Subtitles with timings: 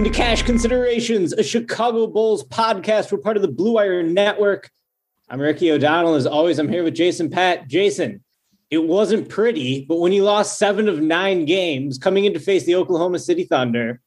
[0.00, 3.12] Welcome to Cash Considerations, a Chicago Bulls podcast.
[3.12, 4.70] We're part of the Blue Wire Network.
[5.28, 6.14] I'm Ricky O'Donnell.
[6.14, 7.68] As always, I'm here with Jason Patt.
[7.68, 8.24] Jason,
[8.70, 12.64] it wasn't pretty, but when you lost seven of nine games coming in to face
[12.64, 14.00] the Oklahoma City Thunder,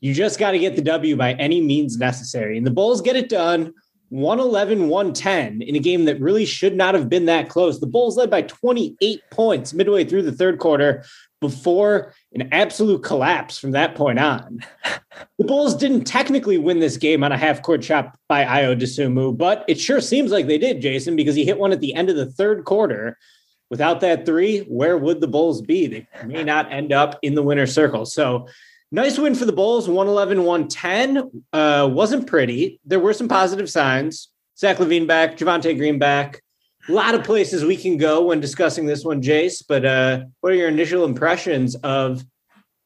[0.00, 2.58] you just got to get the W by any means necessary.
[2.58, 3.72] And the Bulls get it done
[4.10, 7.80] 111 110 in a game that really should not have been that close.
[7.80, 11.06] The Bulls led by 28 points midway through the third quarter
[11.42, 14.60] before an absolute collapse from that point on.
[15.38, 19.36] The Bulls didn't technically win this game on a half court shot by Ayo Dosunmu,
[19.36, 22.08] but it sure seems like they did, Jason, because he hit one at the end
[22.08, 23.18] of the third quarter.
[23.68, 25.86] Without that three, where would the Bulls be?
[25.86, 28.06] They may not end up in the winner's circle.
[28.06, 28.48] So,
[28.90, 31.44] nice win for the Bulls 111 110.
[31.52, 32.80] Uh, wasn't pretty.
[32.86, 34.28] There were some positive signs.
[34.58, 36.42] Zach LaVine back, Javonte Green back.
[36.88, 39.62] A lot of places we can go when discussing this one, Jace.
[39.66, 42.24] But uh, what are your initial impressions of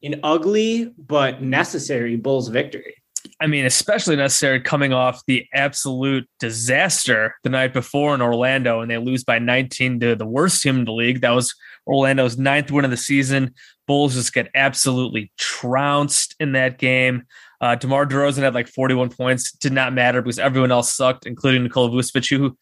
[0.03, 2.95] an ugly but necessary Bulls victory?
[3.39, 8.89] I mean, especially necessary coming off the absolute disaster the night before in Orlando, and
[8.89, 11.21] they lose by 19 to the worst team in the league.
[11.21, 11.53] That was
[11.85, 13.53] Orlando's ninth win of the season.
[13.85, 17.23] Bulls just get absolutely trounced in that game.
[17.59, 19.51] Uh, DeMar DeRozan had like 41 points.
[19.51, 22.57] Did not matter because everyone else sucked, including Nikola Vucevic, who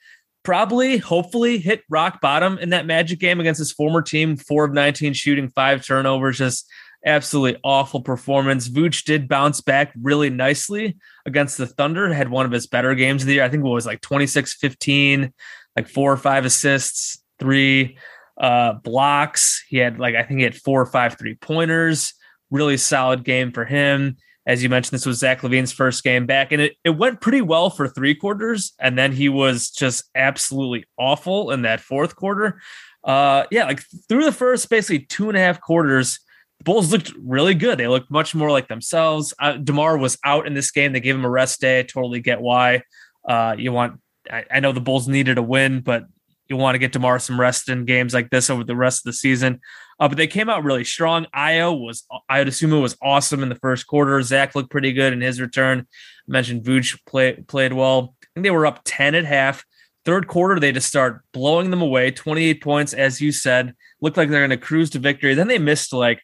[0.46, 4.38] probably, hopefully, hit rock bottom in that Magic game against his former team.
[4.38, 6.70] Four of 19 shooting, five turnovers, just
[7.06, 8.70] absolutely awful performance.
[8.70, 13.24] Vooch did bounce back really nicely against the Thunder, had one of his better games
[13.24, 13.44] of the year.
[13.44, 15.34] I think it was like 26 15,
[15.76, 17.98] like four or five assists, three
[18.40, 19.64] uh, blocks.
[19.68, 22.14] He had like, I think he had four or five three pointers.
[22.52, 24.18] Really solid game for him.
[24.48, 27.42] As you mentioned, this was Zach LaVine's first game back, and it, it went pretty
[27.42, 28.74] well for three quarters.
[28.80, 32.62] And then he was just absolutely awful in that fourth quarter.
[33.04, 36.20] Uh, yeah, like through the first basically two and a half quarters,
[36.60, 37.78] the Bulls looked really good.
[37.78, 39.34] They looked much more like themselves.
[39.40, 40.94] Uh, DeMar was out in this game.
[40.94, 41.80] They gave him a rest day.
[41.80, 42.84] I totally get why.
[43.28, 44.00] Uh, you want,
[44.32, 46.04] I, I know the Bulls needed a win, but
[46.48, 49.04] you want to get DeMar some rest in games like this over the rest of
[49.06, 49.62] the season.
[50.00, 51.26] Uh, but they came out really strong.
[51.36, 54.22] Ayo was, I would assume it was awesome in the first quarter.
[54.22, 55.80] Zach looked pretty good in his return.
[55.80, 58.16] I mentioned Vooch play, played well.
[58.22, 59.64] I think they were up 10 at half.
[60.04, 62.12] Third quarter, they just start blowing them away.
[62.12, 65.34] 28 points, as you said, looked like they're going to cruise to victory.
[65.34, 66.22] Then they missed like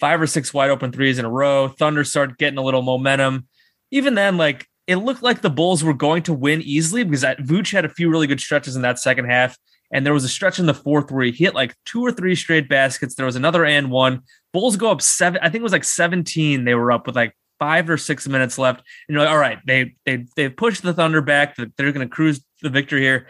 [0.00, 1.68] five or six wide open threes in a row.
[1.68, 3.46] Thunder started getting a little momentum.
[3.92, 7.38] Even then, like it looked like the Bulls were going to win easily because that
[7.38, 9.56] Vooch had a few really good stretches in that second half.
[9.90, 12.34] And there was a stretch in the fourth where he hit like two or three
[12.34, 13.14] straight baskets.
[13.14, 14.22] There was another and one.
[14.52, 15.40] Bulls go up seven.
[15.42, 16.64] I think it was like 17.
[16.64, 18.82] They were up with like five or six minutes left.
[19.08, 21.56] And you're like, all right, they they they pushed the Thunder back.
[21.56, 23.28] They're to cruise the victory here.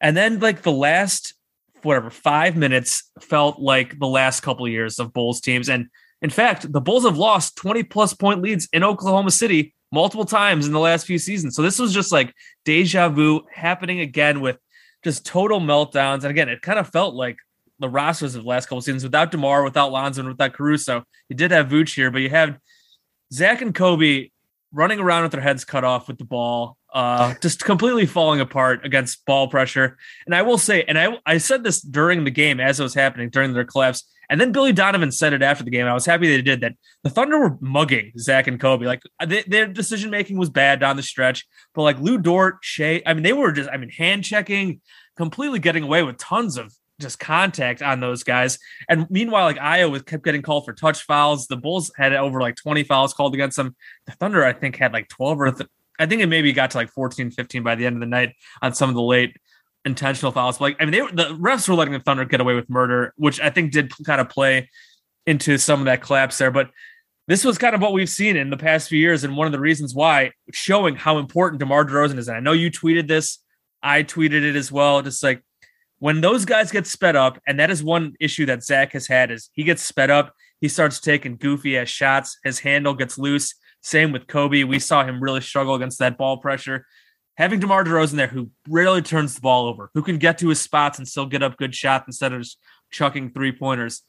[0.00, 1.34] And then like the last
[1.82, 5.68] whatever five minutes felt like the last couple of years of Bulls teams.
[5.68, 5.86] And
[6.20, 10.66] in fact, the Bulls have lost 20 plus point leads in Oklahoma City multiple times
[10.66, 11.54] in the last few seasons.
[11.54, 12.34] So this was just like
[12.64, 14.58] deja vu happening again with
[15.04, 16.22] just total meltdowns.
[16.22, 17.36] And again, it kind of felt like
[17.78, 21.04] the rosters of the last couple seasons without DeMar, without Lonzo, and without Caruso.
[21.28, 22.58] You did have Vooch here, but you had
[23.32, 24.31] Zach and Coby
[24.72, 28.84] running around with their heads cut off with the ball, uh, just completely falling apart
[28.84, 29.98] against ball pressure.
[30.26, 32.94] And I will say, and I I said this during the game as it was
[32.94, 35.86] happening during their collapse, and then Billy Donovan said it after the game.
[35.86, 36.74] I was happy they did that.
[37.02, 38.86] The Thunder were mugging Zach and Coby.
[38.86, 43.02] Like they, their decision making was bad down the stretch, but like Lu Dort, Shai,
[43.04, 44.80] I mean, they were just, I mean, hand checking,
[45.16, 48.58] completely getting away with tons of just contact on those guys.
[48.88, 51.46] And meanwhile, like Ayo was kept getting called for touch fouls.
[51.46, 53.74] The Bulls had over like 20 fouls called against them.
[54.06, 56.78] The Thunder, I think, had like 12 or th- I think it maybe got to
[56.78, 59.36] like 14, 15 by the end of the night on some of the late
[59.84, 60.58] intentional fouls.
[60.58, 62.70] But like, I mean, they were, the refs were letting the Thunder get away with
[62.70, 64.68] murder, which I think did kind of play
[65.26, 66.50] into some of that collapse there.
[66.50, 66.70] But
[67.28, 69.52] this was kind of what we've seen in the past few years, and one of
[69.52, 72.28] the reasons why, showing how important DeMar DeRozan is.
[72.28, 73.38] And I know you tweeted this,
[73.82, 75.02] I tweeted it as well.
[75.02, 75.42] Just like
[76.02, 79.30] when those guys get sped up, and that is one issue that Zach has had
[79.30, 83.54] is he gets sped up, he starts taking goofy ass shots, his handle gets loose.
[83.82, 84.64] Same with Coby.
[84.66, 86.86] We saw him really struggle against that ball pressure
[87.36, 90.60] having DeMar DeRozan there who rarely turns the ball over, who can get to his
[90.60, 92.58] spots and still get up good shots instead of just
[92.90, 94.02] chucking three pointers.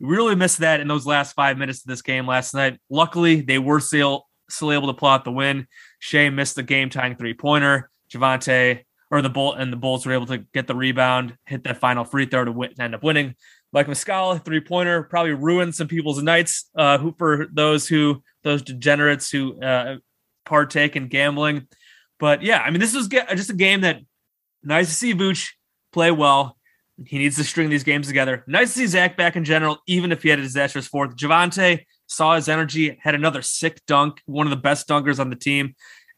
[0.00, 2.78] Really missed that in those last five minutes of this game last night.
[2.88, 5.66] Luckily, they were still still able to plot the win.
[6.00, 7.90] Shai missed the game tying three pointer.
[8.12, 11.78] Javonte or the Bull and the Bulls were able to get the rebound, hit that
[11.78, 13.34] final free throw to, win, end up winning.
[13.72, 16.68] Mike Muscala, three pointer, probably ruined some people's nights.
[16.74, 19.96] Uh, who for those who those degenerates who uh,
[20.44, 21.66] partake in gambling.
[22.18, 24.00] But yeah, I mean, this was just a game that
[24.62, 25.50] nice to see Vooch
[25.92, 26.56] play well.
[27.06, 28.44] He needs to string these games together.
[28.46, 31.16] Nice to see Zach back in general, even if he had a disastrous fourth.
[31.16, 35.36] Javonte saw his energy, had another sick dunk, one of the best dunkers on the
[35.36, 35.74] team.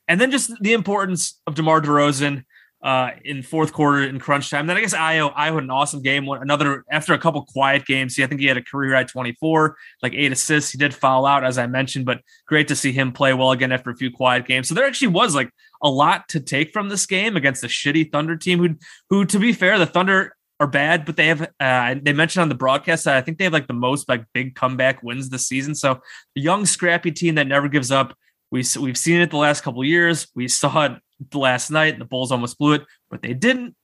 [0.08, 2.44] And then just the importance of DeMar DeRozan
[2.82, 4.66] uh, in fourth quarter in crunch time.
[4.66, 6.28] Then I guess Ayo, Ayo had an awesome game.
[6.28, 9.76] Another after a couple quiet games, See, I think he had a career high 24,
[10.02, 10.72] like eight assists.
[10.72, 13.70] He did foul out, as I mentioned, but great to see him play well again
[13.70, 14.68] after a few quiet games.
[14.68, 15.50] So there actually was like
[15.82, 18.76] a lot to take from this game against the shitty Thunder team who,
[19.10, 22.48] who to be fair, the Thunder are bad, but they have uh, they mentioned on
[22.48, 25.46] the broadcast that I think they have like the most like big comeback wins this
[25.46, 25.74] season.
[25.74, 28.16] So a young, scrappy team that never gives up.
[28.50, 30.28] We we've seen it the last couple years.
[30.34, 30.92] We saw it
[31.34, 31.98] last night.
[31.98, 33.76] The Bulls almost blew it, but they didn't.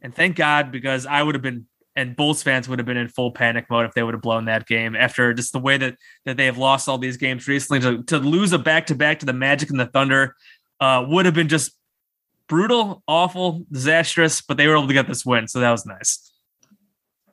[0.00, 3.08] And thank God, because I would have been, and Bulls fans would have been in
[3.08, 5.96] full panic mode if they would have blown that game after just the way that
[6.24, 7.80] that they have lost all these games recently.
[7.80, 10.34] To, to lose a back to back to the Magic and the Thunder
[10.80, 11.72] uh, would have been just
[12.48, 15.48] brutal, awful, disastrous, but they were able to get this win.
[15.48, 16.31] So that was nice.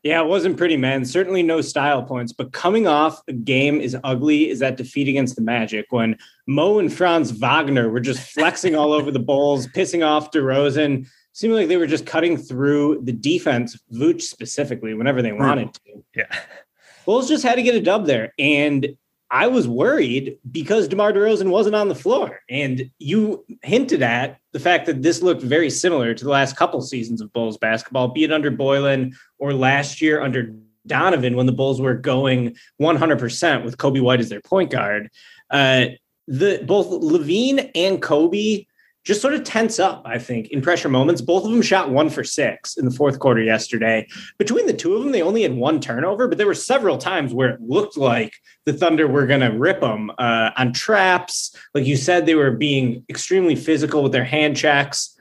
[0.04, 1.04] Yeah, it wasn't pretty, man.
[1.04, 5.36] Certainly no style points, but coming off a game as ugly as that defeat against
[5.36, 6.18] the Magic when
[6.48, 11.54] Mo and Franz Wagner were just flexing all over the Bulls, pissing off DeRozan, seemed
[11.54, 16.04] like they were just cutting through the defense, Vooch specifically, whenever they wanted to.
[16.16, 16.40] Yeah.
[17.06, 18.34] Bulls just had to get a dub there.
[18.38, 18.96] And
[19.32, 22.42] I was worried because DeMar DeRozan wasn't on the floor.
[22.50, 26.82] And you hinted at the fact that this looked very similar to the last couple
[26.82, 30.54] seasons of Bulls basketball, be it under Boylen or last year under
[30.88, 35.10] Donovan when the Bulls were going 100% with Coby White as their point guard.
[35.52, 35.86] Uh,
[36.28, 38.68] the both LaVine and Coby
[39.06, 41.22] just sort of tense up, I think, in pressure moments.
[41.22, 44.08] Both of them shot one for six in the fourth quarter yesterday.
[44.38, 47.34] Between the two of them, they only had one turnover, but there were several times
[47.34, 48.34] where it looked like
[48.66, 51.56] the Thunder were going to rip them uh, on traps.
[51.74, 55.16] Like you said, they were being extremely physical with their hand checks.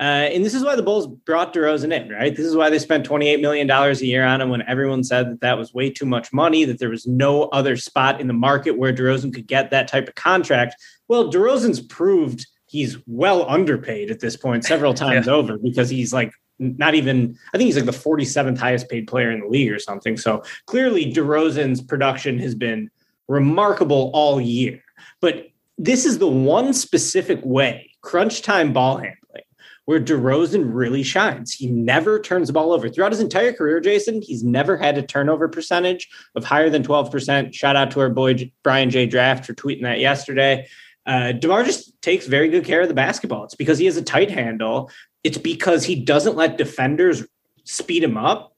[0.00, 2.34] Uh, and this is why the Bulls brought DeRozan in, right?
[2.34, 5.40] This is why they spent $28 million a year on him when everyone said that
[5.42, 8.78] that was way too much money, that there was no other spot in the market
[8.78, 10.74] where DeRozan could get that type of contract.
[11.06, 15.32] Well, DeRozan's proved– he's well underpaid at this point several times yeah.
[15.32, 19.30] over because he's like not even I think he's like the 47th highest paid player
[19.30, 20.16] in the league or something.
[20.16, 22.90] So clearly DeRozan's production has been
[23.28, 24.82] remarkable all year.
[25.20, 25.46] But
[25.78, 29.44] this is the one specific way, crunch time ball handling,
[29.86, 31.52] where DeRozan really shines.
[31.52, 32.90] He never turns the ball over.
[32.90, 37.54] Throughout his entire career, Jason, he's never had a turnover percentage of higher than 12%.
[37.54, 39.06] Shout out to our boy Brian J.
[39.06, 40.66] Draft for tweeting that yesterday.
[41.06, 43.44] Uh, DeMar just takes very good care of the basketball.
[43.44, 44.90] It's because he has a tight handle.
[45.24, 47.24] It's because he doesn't let defenders
[47.64, 48.54] speed him up.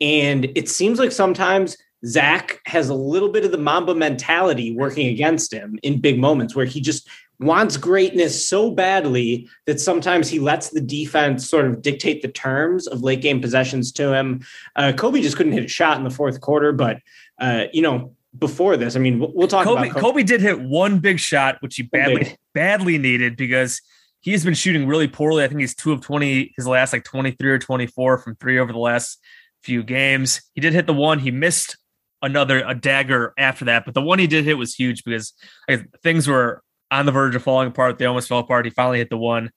[0.00, 5.08] And it seems like sometimes Zach has a little bit of the Mamba mentality working
[5.08, 7.08] against him in big moments where he just
[7.40, 12.86] wants greatness so badly that sometimes he lets the defense sort of dictate the terms
[12.86, 14.40] of late game possessions to him.
[14.74, 17.00] Uh, Coby just couldn't hit a shot in the fourth quarter, but
[17.40, 18.96] uh, you know, before this.
[18.96, 20.22] I mean, we'll, talk Coby, about Coby.
[20.22, 23.80] Coby did hit one big shot, which he badly badly needed because
[24.20, 25.44] he's been shooting really poorly.
[25.44, 28.36] I think he's two of twenty his last like twenty three or twenty four from
[28.36, 29.18] three over the last
[29.62, 30.42] few games.
[30.54, 31.18] He did hit the one.
[31.18, 31.76] He missed
[32.22, 35.32] another a dagger after that, but the one he did hit was huge because
[35.68, 37.98] like, things were on the verge of falling apart.
[37.98, 38.64] They almost fell apart.
[38.64, 39.50] He finally hit the one.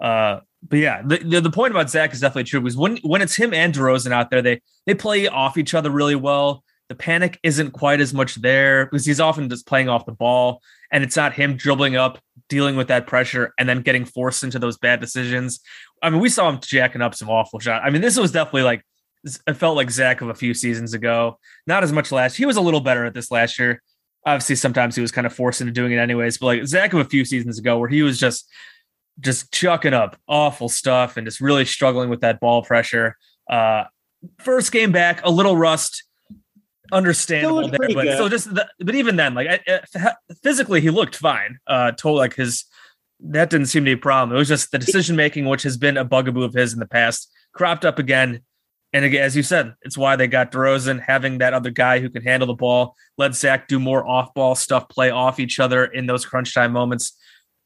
[0.00, 3.22] Uh, but yeah, the, the, the point about Zach is definitely true because when when
[3.22, 6.64] it's him and DeRozan out there, they they play off each other really well.
[6.88, 10.62] The panic isn't quite as much there because he's often just playing off the ball,
[10.92, 14.58] and it's not him dribbling up, dealing with that pressure, and then getting forced into
[14.58, 15.60] those bad decisions.
[16.02, 17.82] I mean, we saw him jacking up some awful shots.
[17.84, 18.84] I mean, this was definitely like
[19.46, 21.38] it felt like Zach of a few seasons ago.
[21.66, 22.36] Not as much last.
[22.36, 23.82] He was a little better at this last year.
[24.24, 26.38] Obviously, sometimes he was kind of forced into doing it anyways.
[26.38, 28.48] But like Zach of a few seasons ago, where he was just
[29.20, 33.16] just chucking up awful stuff and just really struggling with that ball pressure.
[33.48, 33.84] Uh,
[34.38, 36.04] first game back, a little rust,
[36.92, 41.16] understandable there, but so just the, but even then, like I, I, physically, he looked
[41.16, 41.58] fine.
[41.66, 42.64] Uh, told like his
[43.20, 44.34] that didn't seem to be a problem.
[44.34, 46.86] It was just the decision making, which has been a bugaboo of his in the
[46.86, 48.42] past, cropped up again.
[48.92, 52.08] And again, as you said, it's why they got DeRozan having that other guy who
[52.08, 55.84] can handle the ball, let Zach do more off ball stuff, play off each other
[55.84, 57.16] in those crunch time moments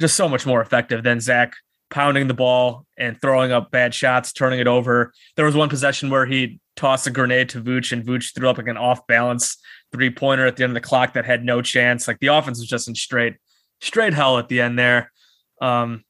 [0.00, 1.55] just so much more effective than Zach
[1.90, 5.12] pounding the ball and throwing up bad shots, turning it over.
[5.37, 8.59] There was one possession where he tossed a grenade to Vooch and Vooch threw up
[8.59, 9.56] like an off balance
[9.92, 12.06] three pointer at the end of the clock that had no chance.
[12.06, 13.37] Like the offense was just in straight,
[13.80, 15.12] straight hell at the end there.
[15.61, 16.04] Um,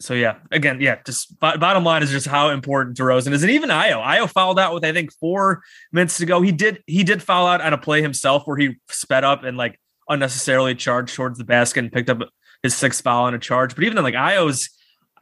[0.00, 3.52] so yeah, again, yeah, just b- bottom line is just how important DeRozan is, and
[3.52, 4.02] even Ayo.
[4.02, 6.40] Ayo fouled out with I think four minutes to go.
[6.40, 9.58] He did he did foul out on a play himself where he sped up and
[9.58, 12.20] like unnecessarily charged towards the basket and picked up
[12.62, 13.74] his sixth foul on a charge.
[13.74, 14.70] But even then, like Ayo's,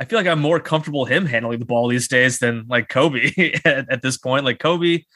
[0.00, 3.60] I feel like I'm more comfortable him handling the ball these days than like Coby
[3.64, 4.44] at, at, this point.
[4.44, 5.06] Like Coby,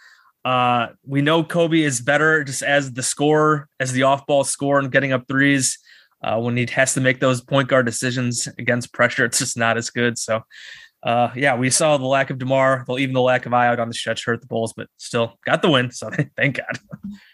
[0.44, 4.80] uh, we know Coby is better just as the scorer, as the off ball scorer
[4.80, 5.78] and getting up threes.
[6.22, 9.76] Uh, when he has to make those point guard decisions against pressure, it's just not
[9.76, 10.16] as good.
[10.16, 10.42] So
[11.02, 13.94] uh, yeah, we saw the lack of Demar, even the lack of Ayo on the
[13.94, 15.90] stretch hurt the Bulls, but still got the win.
[15.90, 16.78] So thank God.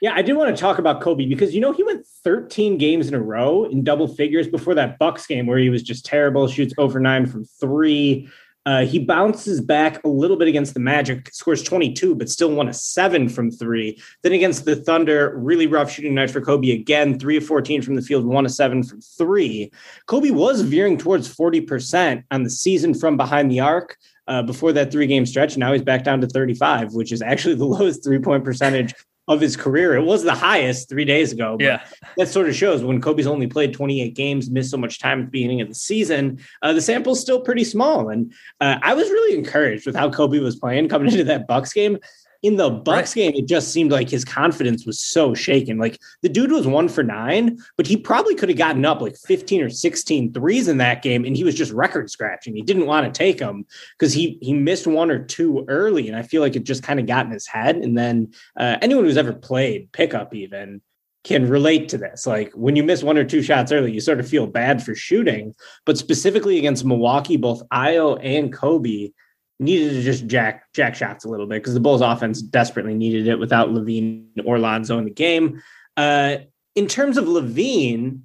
[0.00, 3.08] Yeah, I did want to talk about Coby because you know he went 13 games
[3.08, 6.48] in a row in double figures before that Bucks game where he was just terrible,
[6.48, 8.28] shoots over nine from three.
[8.68, 12.68] Uh, he bounces back a little bit against the Magic, scores 22, but still won
[12.68, 13.98] a seven from three.
[14.22, 17.94] Then against the Thunder, really rough shooting night for Coby again, three of 14 from
[17.94, 19.72] the field, one of seven from three.
[20.06, 23.96] Coby was veering towards 40% on the season from behind the arc.
[24.26, 25.56] Uh, before that three game stretch.
[25.56, 28.92] Now he's back down to 35, which is actually the lowest three point percentage
[29.28, 29.94] of his career.
[29.94, 31.56] It was the highest three days ago.
[31.60, 31.84] yeah.
[32.16, 35.24] That sort of shows when Coby's only played 28 games, missed so much time at
[35.26, 38.08] the beginning of the season, uh, the sample's still pretty small.
[38.08, 41.72] And uh, I was really encouraged with how Coby was playing coming into that Bucks
[41.72, 41.98] game
[42.42, 43.22] in the Bucks right.
[43.22, 45.78] game, it just seemed like his confidence was so shaken.
[45.78, 49.16] Like the dude was one for nine, but he probably could have gotten up like
[49.16, 52.54] 15 or 16 threes in that game, and he was just record scratching.
[52.54, 53.66] He didn't want to take them
[53.98, 57.00] because he he missed one or two early, and I feel like it just kind
[57.00, 57.76] of got in his head.
[57.76, 60.80] And then uh, anyone who's ever played pickup even
[61.24, 62.26] can relate to this.
[62.26, 64.94] Like when you miss one or two shots early, you sort of feel bad for
[64.94, 65.54] shooting.
[65.84, 69.12] But specifically against Milwaukee, both Ayo and Coby
[69.60, 73.26] needed to just jack jack shots a little bit because the Bulls offense desperately needed
[73.26, 75.62] it without LaVine or Lonzo in the game.
[75.96, 76.38] Uh,
[76.76, 78.20] in terms of LaVine,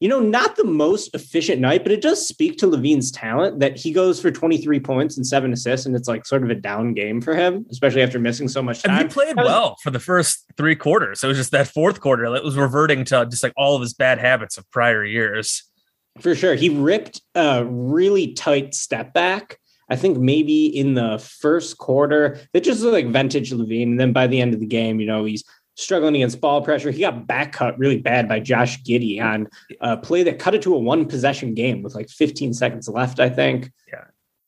[0.00, 3.78] you know, not the most efficient night, but it does speak to LaVine's talent that
[3.78, 6.92] he goes for 23 points and seven assists, and it's like sort of a down
[6.92, 8.98] game for him, especially after missing so much time.
[8.98, 11.24] And he played was, well for the first three quarters.
[11.24, 13.94] It was just that fourth quarter that was reverting to just like all of his
[13.94, 15.62] bad habits of prior years.
[16.20, 16.54] For sure.
[16.54, 19.58] He ripped a really tight step back
[19.88, 23.84] I think maybe in the first quarter, they just looked like vintage LaVine.
[23.84, 25.44] And then by the end of the game, you know, he's
[25.76, 26.90] struggling against ball pressure.
[26.90, 29.46] He got back cut really bad by Josh Giddey on
[29.80, 33.20] a play that cut it to a one possession game with like 15 seconds left,
[33.20, 33.70] I think.
[33.86, 34.04] Yeah.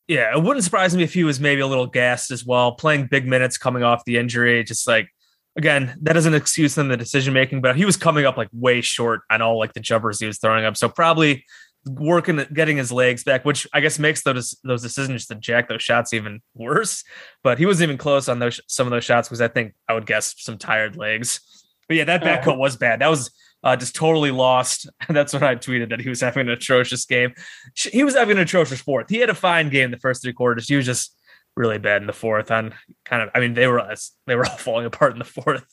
[0.07, 0.35] Yeah.
[0.35, 3.27] It wouldn't surprise me if he was maybe a little gassed as well, playing big
[3.27, 4.63] minutes coming off the injury.
[4.63, 5.07] Just like,
[5.55, 8.81] again, that doesn't excuse them the decision making, but he was coming up like way
[8.81, 10.75] short on all like the jumpers he was throwing up.
[10.77, 11.45] So probably
[11.85, 15.81] working getting his legs back, which I guess makes those those decisions to jack those
[15.81, 17.03] shots even worse.
[17.43, 19.93] But he wasn't even close on those some of those shots because I think I
[19.93, 21.41] would guess some tired legs.
[21.87, 23.01] But yeah, that backcut was bad.
[23.01, 23.31] That was
[23.63, 24.89] uh, just totally lost.
[25.09, 27.33] That's when I tweeted that he was having an atrocious game.
[27.75, 29.09] He was having an atrocious fourth.
[29.09, 30.67] He had a fine game the first three quarters.
[30.67, 31.15] He was just
[31.55, 32.51] really bad in the fourth.
[32.51, 32.73] On
[33.05, 33.83] kind of, I mean, they were
[34.27, 35.65] they were all falling apart in the fourth.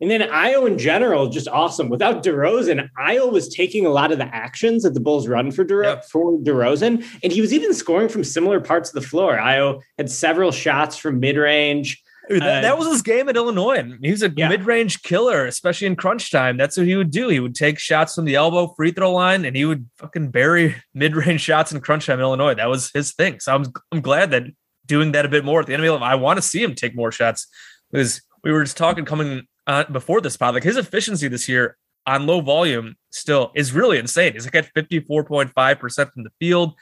[0.00, 1.88] And then Ayo in general, just awesome.
[1.88, 5.64] Without DeRozan, Ayo was taking a lot of the actions that the Bulls run for,
[5.64, 6.04] De- yep.
[6.04, 7.04] for DeRozan.
[7.22, 9.36] And he was even scoring from similar parts of the floor.
[9.36, 12.02] Ayo had several shots from mid range.
[12.28, 13.84] That, uh, that, was his game at Illinois.
[14.02, 14.48] He was a yeah.
[14.48, 16.56] mid-range killer, especially in crunch time.
[16.56, 17.28] That's what he would do.
[17.28, 20.74] He would take shots from the elbow free throw line, and he would fucking bury
[20.94, 22.18] mid-range shots in crunch time.
[22.18, 22.54] Illinois.
[22.54, 23.38] That was his thing.
[23.38, 24.44] So I'm I'm glad that
[24.86, 26.74] doing that a bit more at the end of the I want to see him
[26.74, 27.46] take more shots
[27.92, 31.76] because we were just talking coming uh, before this pod, like his efficiency this year
[32.06, 34.34] on low volume still is really insane.
[34.34, 36.74] He's like at 54.5% from the field,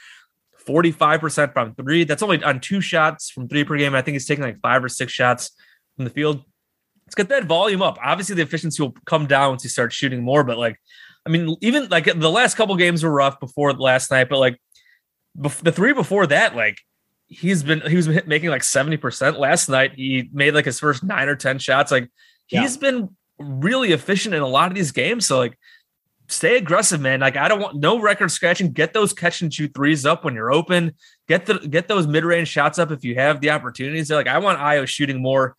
[0.66, 2.04] 45% from three.
[2.04, 3.94] That's only on two shots from three per game.
[3.94, 5.50] I think he's taking like five or six shots
[5.96, 6.44] from the field.
[7.06, 7.98] Let's get that volume up.
[8.02, 10.78] Obviously, the efficiency will come down once he starts shooting more, but like,
[11.26, 14.58] I mean, even like the last couple games were rough before last night, but like
[15.34, 16.78] the three before that, like
[17.26, 19.92] he's been he was making like 70% last night.
[19.96, 21.90] He made like his first nine or 10 shots.
[21.90, 22.10] Like
[22.46, 22.80] he's yeah.
[22.80, 25.26] been really efficient in a lot of these games.
[25.26, 25.58] So like
[26.28, 27.20] stay aggressive, man.
[27.20, 28.72] Like I don't want no record scratching.
[28.72, 30.92] Get those catch and shoot threes up when you're open.
[31.28, 34.08] Get the get those mid range shots up if you have the opportunities.
[34.08, 35.56] They're like I want Ayo shooting more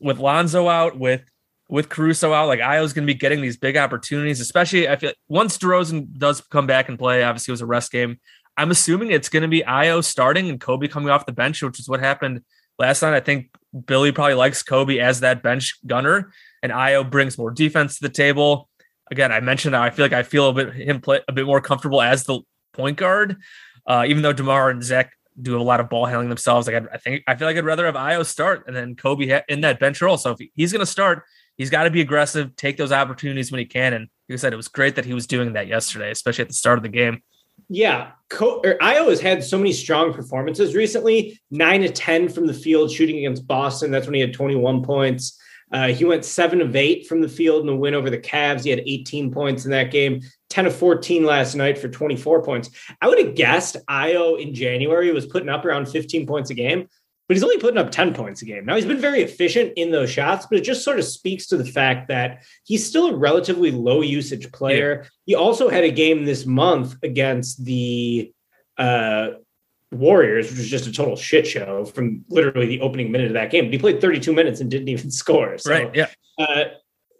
[0.00, 1.22] with Lonzo out with
[1.68, 2.48] with Caruso out.
[2.48, 6.16] Like Ayo's going to be getting these big opportunities, especially I feel like once DeRozan
[6.16, 7.22] does come back and play.
[7.22, 8.20] Obviously, it was a rest game.
[8.56, 11.80] I'm assuming it's going to be Ayo starting and Coby coming off the bench, which
[11.80, 12.42] is what happened
[12.78, 13.14] last night.
[13.14, 13.50] I think
[13.86, 18.14] Billy probably likes Coby as that bench gunner, and Ayo brings more defense to the
[18.14, 18.68] table.
[19.10, 21.60] Again, I mentioned I feel like I feel a bit him play a bit more
[21.60, 22.40] comfortable as the
[22.72, 23.36] point guard,
[23.86, 26.66] uh, even though Demar and Zach do a lot of ball handling themselves.
[26.66, 29.30] Like I, I think I feel like I'd rather have Ayo start and then Coby
[29.30, 30.16] ha- in that bench role.
[30.16, 31.24] So if he's going to start,
[31.56, 33.92] he's got to be aggressive, take those opportunities when he can.
[33.92, 36.48] And like I said, it was great that he was doing that yesterday, especially at
[36.48, 37.22] the start of the game.
[37.68, 41.40] Yeah, Co- Ayo's had so many strong performances recently.
[41.50, 43.90] Nine to ten from the field shooting against Boston.
[43.90, 45.38] That's when he had 21 points.
[45.72, 48.64] Uh, he went seven of eight from the field in the win over the Cavs.
[48.64, 50.20] He had 18 points in that game.
[50.50, 52.70] 10 of 14 last night for 24 points.
[53.00, 56.88] I would have guessed Ayo in January was putting up around 15 points a game
[57.26, 58.66] but he's only putting up 10 points a game.
[58.66, 61.56] Now he's been very efficient in those shots, but it just sort of speaks to
[61.56, 65.00] the fact that he's still a relatively low usage player.
[65.02, 65.08] Yeah.
[65.26, 68.32] He also had a game this month against the
[68.76, 69.28] uh,
[69.90, 73.50] Warriors, which was just a total shit show from literally the opening minute of that
[73.50, 73.66] game.
[73.66, 75.56] But he played 32 minutes and didn't even score.
[75.56, 75.90] So, right.
[75.94, 76.08] Yeah.
[76.38, 76.64] Uh,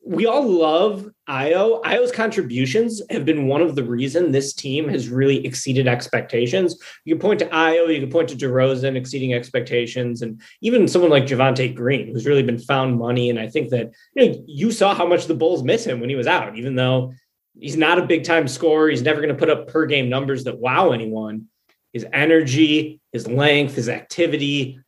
[0.06, 1.82] we all love Ayo.
[1.82, 6.76] Ayo's contributions have been one of the reason this team has really exceeded expectations.
[7.04, 11.10] You can point to Ayo, you can point to DeRozan exceeding expectations, and even someone
[11.10, 13.30] like Javonte Green, who's really been found money.
[13.30, 16.10] And I think that you know you saw how much the Bulls miss him when
[16.10, 17.14] he was out, even though
[17.58, 18.90] he's not a big time scorer.
[18.90, 21.46] He's never going to put up per game numbers that wow anyone.
[21.94, 24.80] His energy, his length, his activity,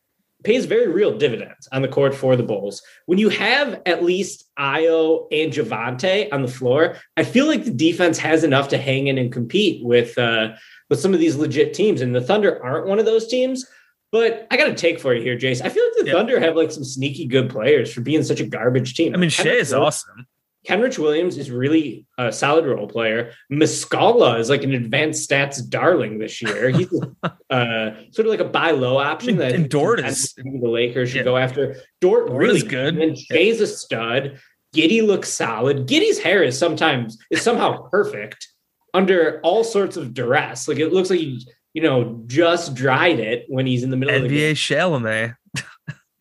[0.47, 2.81] pays very real dividends on the court for the Bulls.
[3.07, 7.73] When you have at least Ayo and Javonte on the floor, I feel like the
[7.73, 10.55] defense has enough to hang in and compete with uh,
[10.89, 12.01] with some of these legit teams.
[12.01, 13.67] And the Thunder aren't one of those teams.
[14.13, 15.61] But I got to take for you here, Jace.
[15.63, 16.15] I feel like the yep.
[16.15, 19.15] Thunder have like some sneaky good players for being such a garbage team.
[19.15, 20.27] I mean, Shai is awesome.
[20.67, 23.33] Kenrich Williams is really a solid role player.
[23.53, 26.71] Muscala is like an advanced stats darling this year.
[26.71, 26.93] He's
[27.51, 31.19] uh, sort of like a buy low option that and Dort is the Lakers should
[31.19, 31.23] yeah.
[31.25, 31.77] go after.
[32.01, 32.99] Dort, Dort really good.
[32.99, 33.65] And Shai's yeah.
[33.65, 34.41] a stud.
[34.75, 35.87] Giddey looks solid.
[35.87, 38.49] Giddey's hair is sometimes is somehow perfect
[38.93, 40.67] under all sorts of duress.
[40.67, 44.15] Like it looks like he, you know, just dried it when he's in the middle
[44.15, 44.55] NBA of the game.
[44.55, 45.37] Chalamet.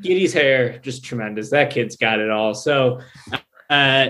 [0.04, 1.50] Giddey's hair just tremendous.
[1.50, 2.54] That kid's got it all.
[2.54, 3.02] So
[3.70, 4.10] uh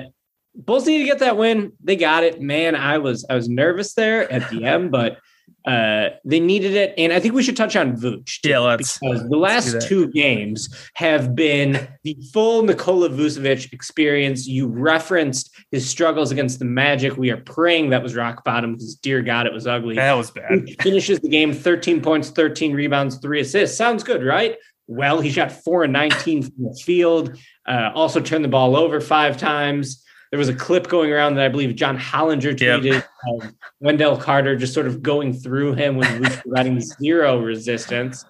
[0.56, 1.74] Bulls need to get that win.
[1.84, 2.42] They got it.
[2.42, 5.18] Man, I was I was nervous there at the end, but
[5.66, 6.94] uh, they needed it.
[6.98, 8.42] And I think we should touch on Vooch.
[8.42, 14.48] Too, yeah, let's, because the last two games have been the full Nikola Vucevic experience.
[14.48, 17.18] You referenced his struggles against the Magic.
[17.18, 19.96] We are praying that was rock bottom because, dear God, it was ugly.
[19.96, 20.68] That was bad.
[20.68, 23.76] He finishes the game 13 points, 13 rebounds, three assists.
[23.76, 24.58] Sounds good, right?
[24.88, 29.02] Well, he shot four and 19 from the field, uh, also turned the ball over
[29.02, 30.04] five times
[30.36, 33.08] there was a clip going around that I believe John Hollinger tweeted yep.
[33.42, 38.26] um, Wendell Carter just sort of going through him with providing zero resistance.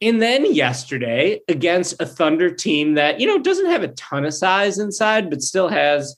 [0.00, 4.32] And then yesterday against a Thunder team that, you know, doesn't have a ton of
[4.32, 6.14] size inside, but still has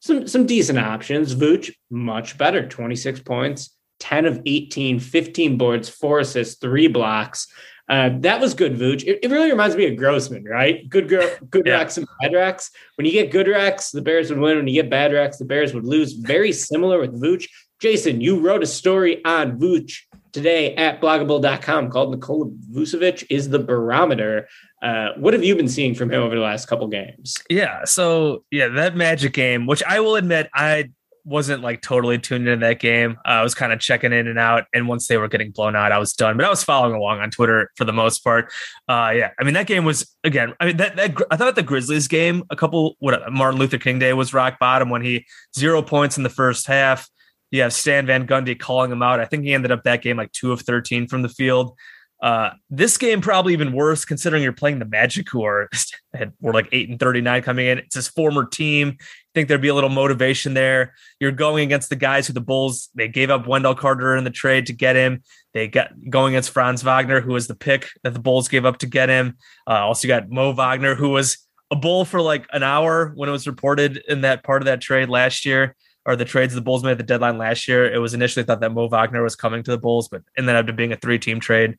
[0.00, 1.34] some some decent options.
[1.34, 7.46] Vooch, much better, 26 points, 10 of 18, 15 boards, four assists, three blocks.
[7.88, 9.02] Uh, that was good, Vooch.
[9.06, 10.88] It, it, really reminds me of Grossman, right?
[10.90, 11.78] Good, good yeah.
[11.78, 12.70] Rex and bad Rex.
[12.96, 14.58] When you get good Rex, the Bears would win.
[14.58, 16.12] When you get bad Rex, the Bears would lose.
[16.12, 17.48] Very similar with Vooch.
[17.80, 23.58] Jason, you wrote a story on Vooch today at blogabull.com called Nikola Vucevic is the
[23.58, 24.48] barometer.
[24.82, 27.36] Uh, what have you been seeing from him over the last couple games?
[27.48, 27.84] Yeah.
[27.84, 30.90] So, yeah, that magic game, which I will admit, I
[31.28, 33.18] wasn't like totally tuned into that game.
[33.24, 35.76] Uh, I was kind of checking in and out, and once they were getting blown
[35.76, 36.36] out, I was done.
[36.36, 38.50] But I was following along on Twitter for the most part.
[38.88, 40.54] Uh, yeah, I mean that game was again.
[40.58, 43.98] I mean that that I thought the Grizzlies game a couple what Martin Luther King
[43.98, 47.08] Day was rock bottom when he zero points in the first half.
[47.50, 49.20] You have Stan Van Gundy calling him out.
[49.20, 51.76] I think he ended up that game like two of thirteen from the field.
[52.20, 55.70] Uh, this game probably even worse considering you're playing the Magic, who are
[56.40, 57.78] were like eight and thirty nine coming in.
[57.78, 58.96] It's his former team.
[58.98, 59.04] I
[59.34, 60.94] think there'd be a little motivation there.
[61.20, 64.30] You're going against the guys who the Bulls they gave up Wendell Carter in the
[64.30, 65.22] trade to get him.
[65.54, 68.78] They got going against Franz Wagner, who was the pick that the Bulls gave up
[68.78, 69.36] to get him.
[69.66, 71.38] Uh, also got Mo Wagner, who was
[71.70, 74.80] a bull for like an hour when it was reported in that part of that
[74.80, 75.76] trade last year
[76.06, 77.92] or the trades the Bulls made at the deadline last year.
[77.92, 80.70] It was initially thought that Mo Wagner was coming to the Bulls, but and ended
[80.70, 81.76] up being a three team trade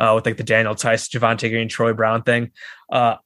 [0.00, 2.50] uh, with like the Daniel Theis, Javonte Green, Troy Brown thing.
[2.90, 3.16] Uh,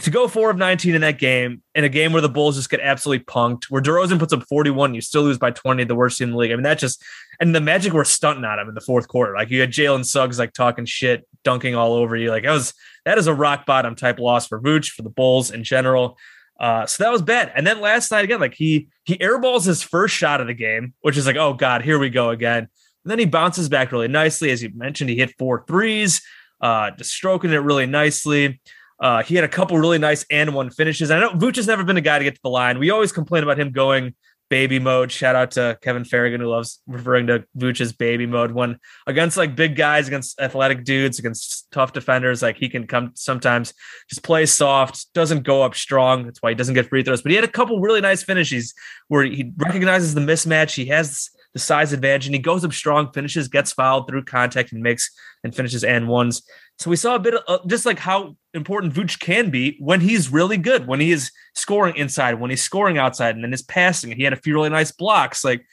[0.00, 2.70] to go four of 19 in that game, in a game where the Bulls just
[2.70, 6.18] get absolutely punked, where DeRozan puts up 41, you still lose by 20, the worst
[6.18, 6.52] team in the league.
[6.52, 7.02] I mean, that just,
[7.40, 9.34] and the Magic were stunting at him in the fourth quarter.
[9.34, 12.30] Like you had Jalen Suggs like talking shit, dunking all over you.
[12.30, 15.50] Like that was, that is a rock bottom type loss for Vooch, for the Bulls
[15.50, 16.16] in general.
[16.60, 17.52] Uh, so that was bad.
[17.54, 20.92] And then last night again, like he he airballs his first shot of the game,
[21.02, 22.68] which is like, oh God, here we go again.
[23.08, 24.50] And then he bounces back really nicely.
[24.50, 26.20] As you mentioned, he hit four threes,
[26.60, 28.60] uh, just stroking it really nicely.
[29.00, 31.10] Uh, he had a couple really nice and one finishes.
[31.10, 32.78] I know Vooch has never been a guy to get to the line.
[32.78, 34.14] We always complain about him going
[34.50, 35.10] baby mode.
[35.10, 39.38] Shout out to Kevin Ferrigan who loves referring to Vooch as baby mode when against
[39.38, 42.42] like big guys, against athletic dudes, against tough defenders.
[42.42, 43.72] Like he can come sometimes
[44.10, 46.26] just play soft, doesn't go up strong.
[46.26, 47.22] That's why he doesn't get free throws.
[47.22, 48.74] But he had a couple really nice finishes
[49.06, 50.74] where he recognizes the mismatch.
[50.74, 54.72] He has the size advantage and he goes up strong, finishes, gets fouled through contact
[54.72, 55.10] and makes
[55.44, 56.42] and finishes and ones.
[56.78, 60.00] So we saw a bit of uh, just like how important Vooch can be when
[60.00, 63.62] he's really good, when he is scoring inside, when he's scoring outside, and then his
[63.62, 64.12] passing.
[64.12, 65.44] He had a few really nice blocks.
[65.44, 65.64] Like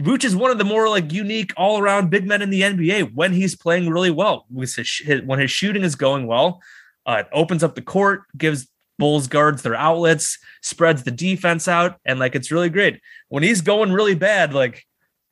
[0.00, 3.14] Vooch is one of the more like unique all around big men in the NBA
[3.14, 4.46] when he's playing really well.
[4.54, 6.60] His, when his shooting is going well,
[7.06, 11.98] uh, it opens up the court, gives Bulls guards their outlets, spreads the defense out,
[12.04, 13.00] and like it's really great.
[13.28, 14.86] When he's going really bad, like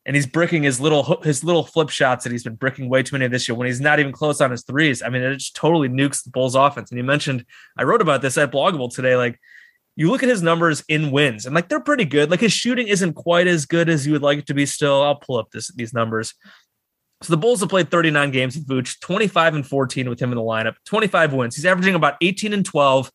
[0.07, 3.15] and he's bricking his little his little flip shots that he's been bricking way too
[3.17, 5.03] many this year when he's not even close on his threes.
[5.03, 6.91] I mean, it just totally nukes the Bulls offense.
[6.91, 7.45] And you mentioned
[7.77, 9.17] I wrote about this at Blog a Bull today.
[9.17, 9.41] Like
[9.97, 12.31] you look at his numbers in wins, and like they're pretty good.
[12.31, 14.67] Like his shooting isn't quite as good as you would like it to be.
[14.67, 16.35] Still, I'll pull up this these numbers.
[17.23, 20.37] So the Bulls have played 39 games with Vooch, 25 and 14 with him in
[20.37, 21.57] the lineup, 25 wins.
[21.57, 23.11] He's averaging about 18 and 12,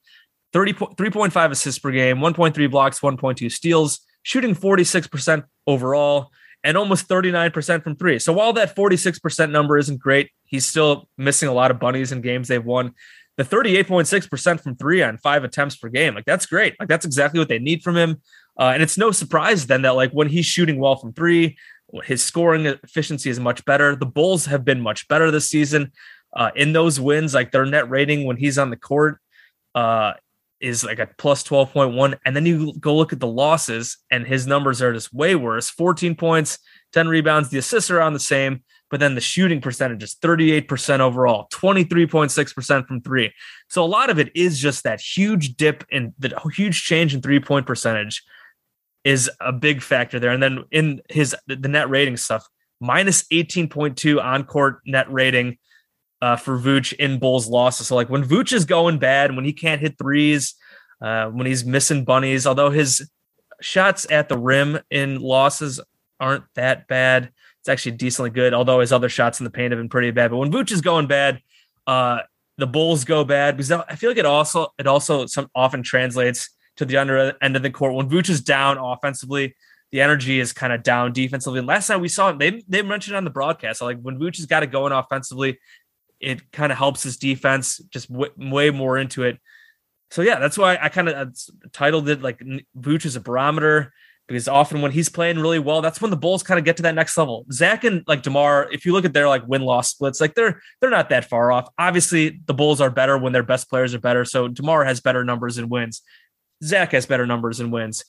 [0.52, 6.32] 30, 3.5 assists per game, 1.3 blocks, 1.2 steals, shooting 46% overall
[6.64, 8.20] and almost 39% from three.
[8.20, 12.22] So while that 46% number isn't great, he's still missing a lot of bunnies in
[12.22, 12.94] games they've won.
[13.38, 16.76] The 38.6% from three on five attempts per game, like that's great.
[16.80, 18.22] Like that's exactly what they need from him.
[18.60, 21.58] Uh, and it's no surprise then that like when he's shooting well from three,
[22.04, 23.96] his scoring efficiency is much better.
[23.96, 25.94] The Bulls have been much better this season.
[26.36, 29.20] Uh, in those wins, like their net rating when he's on the court
[29.74, 30.14] uh,
[30.62, 32.18] is like a plus 12.1.
[32.26, 35.70] And then you go look at the losses, and his numbers are just way worse
[35.70, 36.60] 14 points,
[36.94, 37.50] 10 rebounds.
[37.50, 42.88] The assists are around the same, but then the shooting percentage is 38% overall, 23.6%
[42.88, 43.32] from three.
[43.70, 47.22] So a lot of it is just that huge dip in the huge change in
[47.22, 48.24] three point percentage
[49.04, 50.32] is a big factor there.
[50.32, 52.46] And then in his the net rating stuff,
[52.80, 55.58] minus 18.2 on court net rating
[56.22, 57.88] uh, for Vooch in Bulls losses.
[57.88, 60.56] So like when Vooch is going bad, when he can't hit threes,
[61.02, 63.10] uh, when he's missing bunnies, although his
[63.62, 65.80] shots at the rim in losses
[66.20, 67.32] aren't that bad.
[67.62, 70.32] It's actually decently good, although his other shots in the paint have been pretty bad.
[70.32, 71.42] But when Vooch is going bad,
[71.88, 72.20] uh,
[72.58, 76.50] the Bulls go bad because I feel like it also it also some often translates
[76.76, 77.94] to the under end of the court.
[77.94, 79.56] When Vooch is down offensively,
[79.92, 81.60] the energy is kind of down defensively.
[81.60, 84.46] And last time we saw they they mentioned on the broadcast, like when Vooch has
[84.46, 85.58] got it going offensively,
[86.20, 89.40] it kind of helps his defense just w- way more into it.
[90.12, 91.32] So yeah, that's why I kind of uh,
[91.72, 92.42] titled it like
[92.78, 93.94] Vooch is a barometer
[94.28, 96.84] because often when he's playing really well, that's when the Bulls kind of get to
[96.84, 97.46] that next level.
[97.52, 100.62] Zach and like Demar, if you look at their like win loss splits, like they're
[100.80, 101.70] they're not that far off.
[101.78, 104.26] Obviously, the Bulls are better when their best players are better.
[104.26, 106.02] So Demar has better numbers and wins.
[106.64, 108.04] Zach has better numbers and wins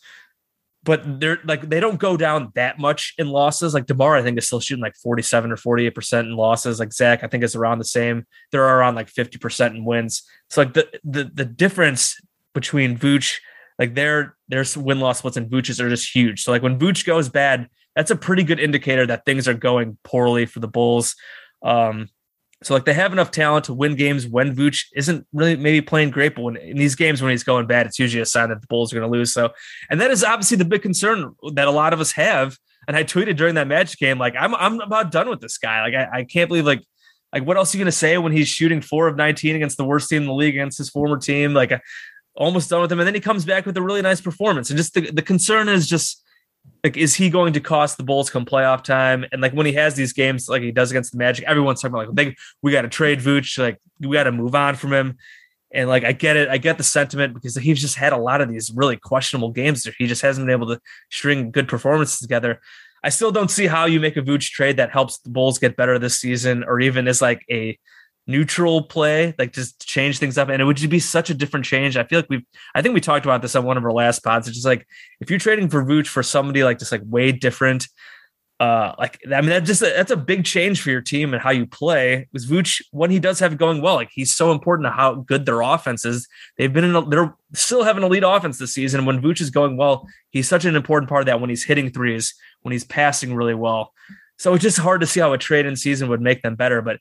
[0.82, 3.74] but they're like they don't go down that much in losses.
[3.74, 6.80] Like Demar, I think is still shooting like 47 or 48 percent in losses.
[6.80, 8.26] Like Zach, I think is around the same.
[8.50, 10.22] They're around like 50 percent in wins.
[10.48, 12.18] So like the the the difference
[12.54, 13.38] between Vooch,
[13.78, 16.42] like their their win loss splits and Vooch's are just huge.
[16.42, 19.98] So like when Vooch goes bad, that's a pretty good indicator that things are going
[20.02, 21.14] poorly for the Bulls.
[21.62, 22.08] Um,
[22.62, 26.10] so like they have enough talent to win games when Vooch isn't really maybe playing
[26.10, 28.60] great, but when in these games when he's going bad, it's usually a sign that
[28.60, 29.32] the Bulls are going to lose.
[29.32, 29.50] So,
[29.88, 32.58] and that is obviously the big concern that a lot of us have.
[32.86, 35.82] And I tweeted during that match game, like I'm I'm about done with this guy.
[35.82, 36.82] Like I, I can't believe like
[37.32, 39.76] like what else are you going to say when he's shooting four of 19 against
[39.76, 41.54] the worst team in the league against his former team?
[41.54, 41.72] Like
[42.36, 44.68] almost done with him, and then he comes back with a really nice performance.
[44.68, 46.22] And just the, the concern is just
[46.82, 49.24] like is he going to cost the Bulls come playoff time?
[49.32, 51.94] And like when he has these games like he does against the Magic, everyone's talking
[51.94, 54.92] about like they, we got to trade Vooch, like we got to move on from
[54.92, 55.16] him.
[55.72, 58.40] And like I get it, I get the sentiment because he's just had a lot
[58.40, 59.86] of these really questionable games.
[59.98, 62.60] He just hasn't been able to string good performances together.
[63.02, 65.76] I still don't see how you make a Vooch trade that helps the Bulls get
[65.76, 67.78] better this season, or even is like a
[68.26, 70.48] neutral play, like just change things up.
[70.48, 71.96] And it would just be such a different change.
[71.96, 74.22] I feel like we've, I think we talked about this on one of our last
[74.22, 74.46] pods.
[74.46, 74.86] It's just like
[75.20, 77.88] if you're trading for Vooch for somebody like just like way different,
[78.60, 81.50] uh, like I mean, that just that's a big change for your team and how
[81.50, 82.28] you play.
[82.30, 85.14] Because Vooch, when he does have it going well, like he's so important to how
[85.14, 86.28] good their offense is.
[86.58, 89.06] They've been in, a, they're still having an elite offense this season.
[89.06, 91.40] When Vooch is going well, he's such an important part of that.
[91.40, 93.94] When he's hitting threes, when he's passing really well,
[94.36, 96.82] so it's just hard to see how a trade in season would make them better.
[96.82, 97.00] But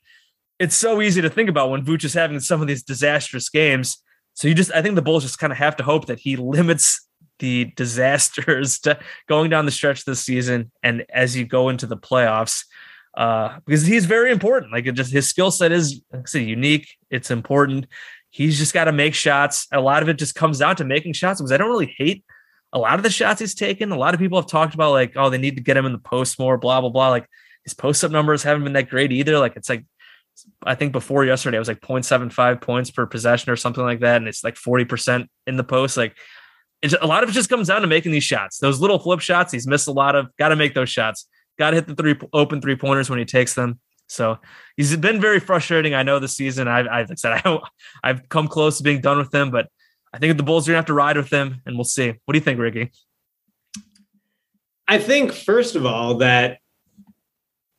[0.60, 3.96] it's so easy to think about when Vooch is having some of these disastrous games.
[4.34, 6.36] So you just, I think the Bulls just kind of have to hope that he
[6.56, 11.86] limits the disasters to going down the stretch this season and as you go into
[11.86, 12.64] the playoffs,
[13.16, 14.70] uh, because he's very important.
[14.72, 16.88] Like it just his skill set is like I said, unique.
[17.10, 17.86] It's important.
[18.28, 19.66] He's just got to make shots.
[19.72, 22.24] A lot of it just comes down to making shots because I don't really hate
[22.72, 23.90] a lot of the shots he's taken.
[23.90, 25.92] A lot of people have talked about like, oh, they need to get him in
[25.92, 27.08] the post more, blah, blah, blah.
[27.08, 27.26] Like
[27.64, 29.38] his post up numbers haven't been that great either.
[29.38, 29.84] Like it's like
[30.64, 34.16] I think before yesterday, it was like 0.75 points per possession or something like that.
[34.16, 35.96] And it's like 40% in the post.
[35.96, 36.16] Like
[37.00, 38.58] a lot of it just comes down to making these shots.
[38.58, 41.26] Those little flip shots, he's missed a lot of, got to make those shots.
[41.58, 43.80] Got to hit the three open three pointers when he takes them.
[44.06, 44.38] So
[44.76, 45.94] he's been very frustrating.
[45.94, 46.68] I know this season.
[46.68, 47.58] I've, I've said I,
[48.02, 49.68] I've come close to being done with him, but
[50.12, 52.08] I think the Bulls are gonna have to ride with him, and we'll see.
[52.24, 52.90] What do you think, Ricky?
[54.88, 56.58] I think first of all that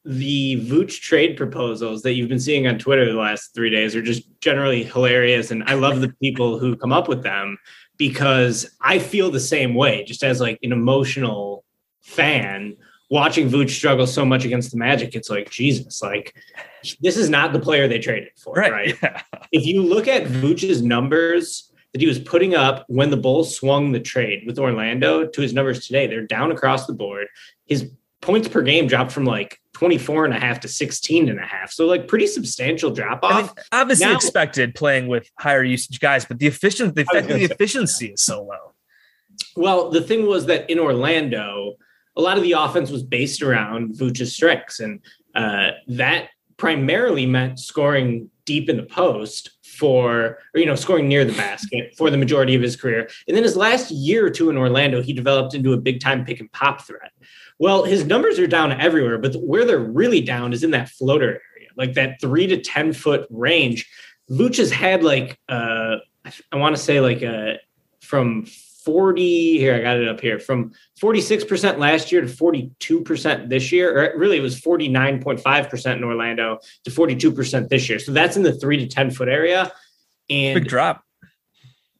[0.03, 4.01] the Vooch trade proposals that you've been seeing on Twitter the last three days are
[4.01, 5.51] just generally hilarious.
[5.51, 7.57] And I love the people who come up with them
[7.97, 11.63] because I feel the same way, just as like an emotional
[12.01, 12.75] fan
[13.11, 15.13] watching Vooch struggle so much against the Magic.
[15.13, 16.33] It's like, Jesus, like
[17.01, 18.71] this is not the player they traded for, right?
[18.71, 18.97] right?
[19.03, 19.21] Yeah.
[19.51, 23.91] If you look at Vooch's numbers that he was putting up when the Bulls swung
[23.91, 27.27] the trade with Orlando to his numbers today, they're down across the board.
[27.67, 31.43] His points per game dropped from like 24 and a half to 16 and a
[31.43, 31.71] half.
[31.71, 33.33] So like pretty substantial drop off.
[33.33, 37.43] I mean, obviously now, expected playing with higher usage guys, but the efficiency, the, the
[37.45, 38.73] efficiency is so low.
[39.55, 41.77] Well, the thing was that in Orlando,
[42.15, 44.99] a lot of the offense was based around Vooch's strengths, and
[45.33, 51.25] uh, that primarily meant scoring deep in the post for, or, you know, scoring near
[51.25, 53.09] the basket for the majority of his career.
[53.27, 56.25] And then his last year or two in Orlando, he developed into a big time
[56.25, 57.11] pick and pop threat.
[57.59, 61.41] Well, his numbers are down everywhere, but where they're really down is in that floater
[61.55, 63.89] area, like that three to 10 foot range.
[64.29, 65.97] Vooch has had like, uh,
[66.51, 67.53] I want to say like uh,
[68.01, 68.45] from
[68.83, 74.13] 40, here, I got it up here, from 46% last year to 42% this year,
[74.13, 77.99] or really it was 49.5% in Orlando to 42% this year.
[77.99, 79.71] So that's in the three to 10 foot area.
[80.29, 81.03] And big drop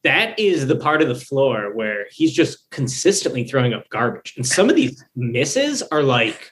[0.04, 4.34] that is the part of the floor where he's just consistently throwing up garbage.
[4.36, 6.50] And some of these misses are like,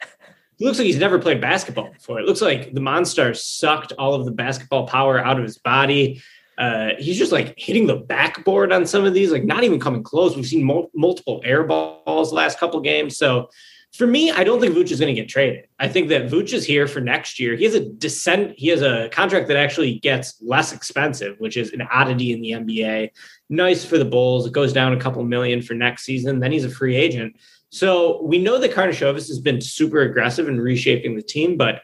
[0.56, 2.20] he looks like he's never played basketball before.
[2.20, 6.22] It looks like the monster sucked all of the basketball power out of his body.
[6.60, 10.02] Uh, he's just like hitting the backboard on some of these, like not even coming
[10.02, 10.36] close.
[10.36, 13.16] We've seen mul- multiple air balls last couple games.
[13.16, 13.48] So
[13.94, 15.66] for me, I don't think Vooch is going to get traded.
[15.78, 17.56] I think that Vooch is here for next year.
[17.56, 18.52] He has a descent.
[18.58, 22.50] He has a contract that actually gets less expensive, which is an oddity in the
[22.50, 23.10] NBA.
[23.48, 24.46] Nice for the Bulls.
[24.46, 26.40] It goes down a couple million for next season.
[26.40, 27.36] Then he's a free agent.
[27.70, 31.82] So we know that Karnisovas has been super aggressive in reshaping the team, but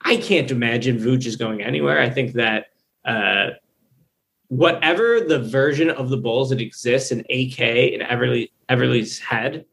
[0.00, 2.00] I can't imagine Vooch is going anywhere.
[2.00, 2.66] I think that
[3.04, 3.50] uh,
[4.48, 9.64] whatever the version of the Bulls that exists in AK and Eversley Eversley's head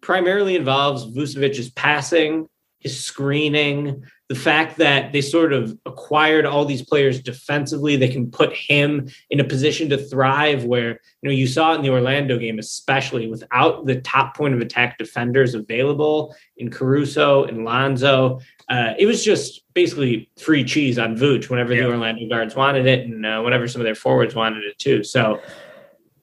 [0.00, 2.48] primarily involves Vucevic's passing,
[2.80, 8.30] his screening, the fact that they sort of acquired all these players defensively they can
[8.30, 10.90] put him in a position to thrive where
[11.22, 14.60] you know you saw it in the Orlando game especially without the top point of
[14.60, 18.40] attack defenders available in Caruso and Lonzo.
[18.68, 21.82] Uh, it was just basically free cheese on Vooch whenever yeah.
[21.82, 25.02] the Orlando guards wanted it and uh, whenever some of their forwards wanted it too.
[25.02, 25.40] So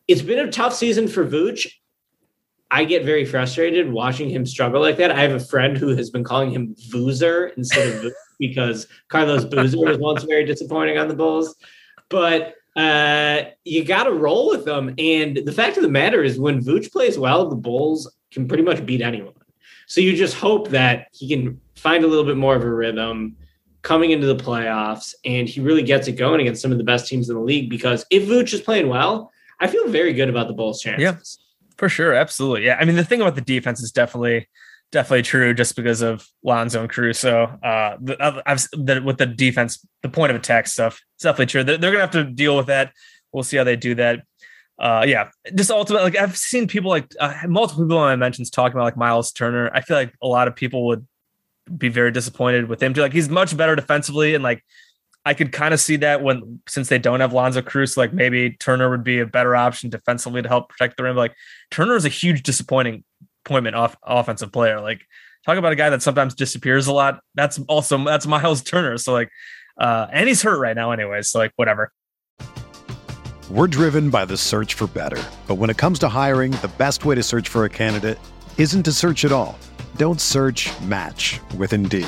[0.08, 1.68] it's been a tough season for Vooch
[2.72, 5.12] I get very frustrated watching him struggle like that.
[5.12, 9.78] I have a friend who has been calling him Boozer instead of because Carlos Boozer
[9.78, 11.56] was once very disappointing on the Bulls.
[12.10, 14.94] But uh, you got to roll with them.
[14.98, 18.64] And the fact of the matter is, when Vooch plays well, the Bulls can pretty
[18.64, 19.34] much beat anyone.
[19.88, 23.38] So you just hope that he can find a little bit more of a rhythm
[23.84, 27.08] coming into the playoffs and he really gets it going against some of the best
[27.08, 27.70] teams in the league.
[27.70, 31.02] Because if Vooch is playing well, I feel very good about the Bulls' chances.
[31.02, 31.45] Yeah.
[31.78, 32.66] For sure, absolutely.
[32.66, 34.48] Yeah, I mean the thing about the defense is definitely
[34.92, 37.44] definitely true just because of Lonzo and Caruso.
[37.62, 41.64] Uh, the, I've the, with the defense, the point of attack stuff, it's definitely true.
[41.64, 42.94] They're, they're gonna have to deal with that.
[43.32, 44.24] We'll see how they do that.
[44.78, 48.50] Uh, yeah, just ultimately, like I've seen people like uh, multiple people on my mentions
[48.50, 49.70] talking about like Miles Turner.
[49.74, 51.06] I feel like a lot of people would
[51.78, 53.02] be very disappointed with him too.
[53.02, 54.64] Like he's much better defensively, and like
[55.26, 58.52] I could kind of see that when since they don't have Lonzo Cruz, like maybe
[58.52, 61.16] Turner would be a better option defensively to help protect the rim.
[61.16, 61.34] Like
[61.72, 63.04] Turner is a huge disappointing
[63.46, 64.80] appointment off offensive player.
[64.80, 65.02] Like
[65.44, 67.22] talk about a guy that sometimes disappears a lot.
[67.34, 68.98] That's also that's Miles Turner.
[68.98, 69.30] So like
[69.80, 71.30] uh and he's hurt right now anyways.
[71.30, 71.92] So like whatever.
[73.50, 75.24] We're driven by the search for better.
[75.48, 78.20] But when it comes to hiring, the best way to search for a candidate
[78.58, 79.58] isn't to search at all.
[79.98, 82.08] Don't search match with Indeed.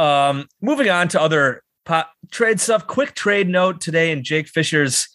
[0.00, 1.62] Um, moving on to other
[2.30, 2.86] trade stuff.
[2.86, 5.08] Quick trade note today in Jake Fisher's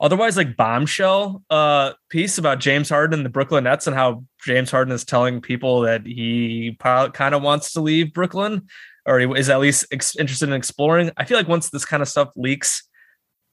[0.00, 4.68] otherwise like bombshell uh piece about James Harden and the Brooklyn Nets and how James
[4.68, 8.66] Harden is telling people that he kind of wants to leave Brooklyn
[9.06, 11.12] or he is at least ex- interested in exploring.
[11.16, 12.88] I feel like once this kind of stuff leaks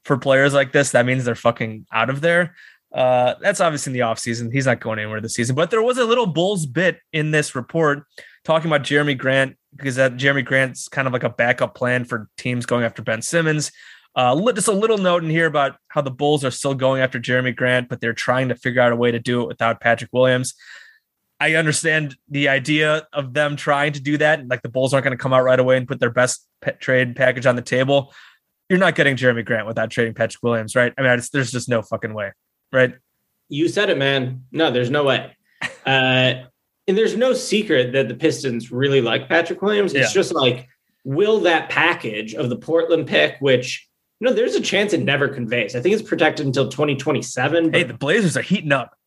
[0.06, 2.56] for players like this, that means they're fucking out of there.
[2.91, 4.52] Uh, that's obviously in the offseason.
[4.52, 7.54] He's not going anywhere this season, but there was a little Bulls bit in this
[7.54, 8.06] report
[8.43, 12.29] talking about Jerami Grant because that Jerami Grant's kind of like a backup plan for
[12.38, 13.71] teams going after Ben Simmons.
[14.15, 17.19] Uh, just a little note in here about how the Bulls are still going after
[17.19, 20.10] Jerami Grant, but they're trying to figure out a way to do it without Patrick
[20.12, 20.55] Williams.
[21.39, 24.45] I understand the idea of them trying to do that.
[24.47, 26.45] Like the Bulls aren't going to come out right away and put their best
[26.79, 28.13] trade package on the table.
[28.67, 30.93] You're not getting Jerami Grant without trading Patrick Williams, right?
[30.97, 32.34] I mean, there's just no fucking way,
[32.73, 32.95] right?
[33.47, 34.43] You said it, man.
[34.51, 35.36] No, there's no way.
[35.86, 36.43] Uh,
[36.89, 39.93] and there's no secret that the Pistons really like Patrick Williams.
[39.93, 40.19] It's yeah.
[40.19, 40.67] just like,
[41.04, 43.88] will that package of the Portland pick, which
[44.19, 45.75] you know, there's a chance it never conveys.
[45.75, 47.71] I think it's protected until 2027.
[47.71, 48.97] Hey, the Blazers are heating up.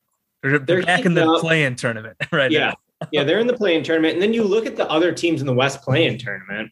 [0.45, 2.75] They're, they're back in the play-in tournament right yeah.
[3.11, 4.15] yeah, they're in the play-in tournament.
[4.15, 6.71] And then you look at the other teams in the West play-in tournament.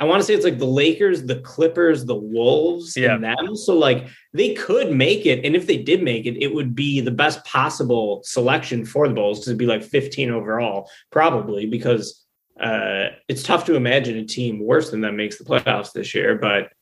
[0.00, 3.14] I want to say it's like the Lakers, the Clippers, the Wolves, yeah.
[3.14, 3.54] and them.
[3.54, 7.02] So like they could make it, and if they did make it, it would be
[7.02, 12.24] the best possible selection for the Bulls because it'd be like 15 overall, probably because
[12.58, 16.34] uh, it's tough to imagine a team worse than them makes the playoffs this year.
[16.34, 16.72] But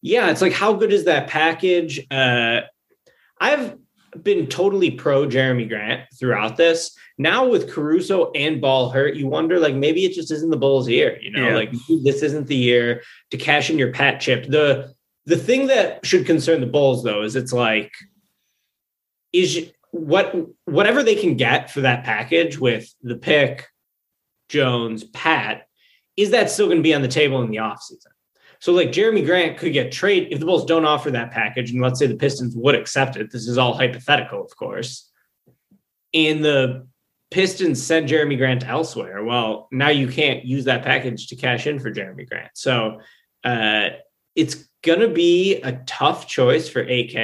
[0.00, 2.06] yeah, it's like how good is that package?
[2.10, 2.62] Uh,
[3.38, 3.76] I've
[4.22, 6.96] been totally pro Jerami Grant throughout this.
[7.18, 10.88] Now with Caruso and Ball hurt, you wonder like maybe it just isn't the Bulls'
[10.88, 11.18] year.
[11.20, 11.56] You know, yeah.
[11.56, 11.72] like
[12.04, 14.46] this isn't the year to cash in your pat chip.
[14.46, 14.92] The
[15.24, 17.92] the thing that should concern the Bulls though is it's like
[19.32, 23.66] is what whatever they can get for that package with the pick,
[24.48, 25.66] Jones, Pat,
[26.16, 28.06] is that still going to be on the table in the offseason?
[28.66, 31.80] So like Jerami Grant could get traded if the Bulls don't offer that package, and
[31.80, 33.30] let's say the Pistons would accept it.
[33.30, 35.08] This is all hypothetical, of course.
[36.12, 36.88] And the
[37.30, 39.22] Pistons send Jerami Grant elsewhere.
[39.22, 42.50] Well, now you can't use that package to cash in for Jerami Grant.
[42.54, 43.02] So
[43.44, 43.90] uh,
[44.34, 47.14] it's gonna be a tough choice for AK.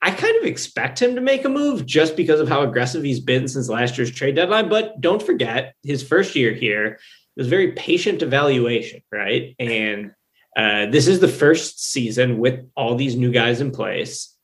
[0.00, 3.18] I kind of expect him to make a move just because of how aggressive he's
[3.18, 4.68] been since last year's trade deadline.
[4.68, 7.00] But don't forget, his first year here,
[7.36, 9.56] was very patient evaluation, right?
[9.58, 10.12] And
[10.60, 14.36] uh, this is the first season with all these new guys in place.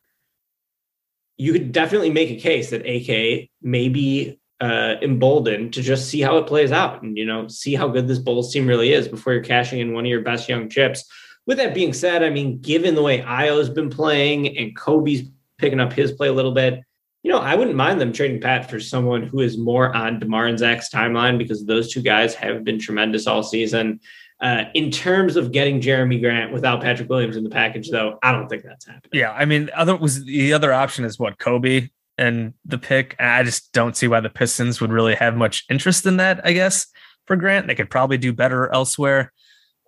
[1.37, 6.23] You could definitely make a case that AK may be uh, emboldened to just see
[6.23, 9.07] how it plays out and you know see how good this Bulls team really is
[9.07, 11.05] before you're cashing in one of your best young chips.
[11.47, 15.29] With that being said, I mean, given the way Ayo's been playing and Coby's
[15.59, 16.81] picking up his play a little bit,
[17.25, 20.47] you know, I wouldn't mind them trading Pat for someone who is more on DeMar
[20.47, 24.01] and Zach's timeline because those two guys have been tremendous all season.
[24.39, 28.33] Uh, in terms of getting Jerami Grant without Patrick Williams in the package, though, I
[28.33, 29.11] don't think that's happening.
[29.13, 33.17] Yeah, I mean, other was the other option is what Coby and the pick.
[33.19, 36.41] I just don't see why the Pistons would really have much interest in that.
[36.45, 36.87] I guess
[37.27, 39.33] for Grant, they could probably do better elsewhere.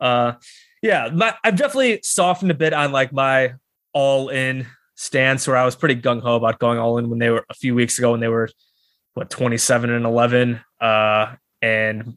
[0.01, 0.35] Uh,
[0.83, 3.55] yeah, my, I've definitely softened a bit on like my
[3.93, 7.31] all in stance where I was pretty gung ho about going all in when they
[7.31, 8.49] were a few weeks ago when they were
[9.15, 12.17] what 27 and 11 uh, and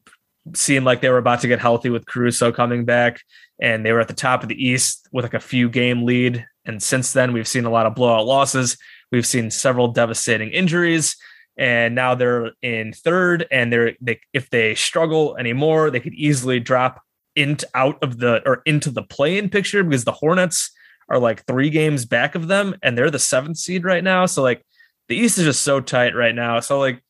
[0.53, 3.21] seemed like they were about to get healthy with Caruso coming back
[3.61, 6.45] and they were at the top of the East with like a few game lead.
[6.65, 8.77] And since then, we've seen a lot of blowout losses.
[9.11, 11.15] We've seen several devastating injuries,
[11.57, 13.47] and now they're in third.
[13.51, 17.01] And they're they if they struggle anymore, they could easily drop
[17.35, 20.71] into out of the or into the play-in picture because the Hornets
[21.09, 24.25] are like three games back of them, and they're the seventh seed right now.
[24.25, 24.65] So like
[25.07, 26.59] the East is just so tight right now.
[26.59, 27.03] So like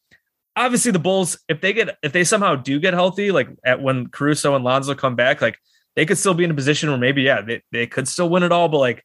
[0.56, 4.08] obviously the Bulls, if they get if they somehow do get healthy, like at when
[4.08, 5.58] Caruso and Lonzo come back, like
[5.96, 8.44] they could still be in a position where maybe yeah they, they could still win
[8.44, 9.04] it all, but like